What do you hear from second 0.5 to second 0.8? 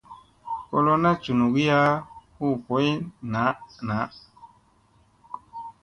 Ko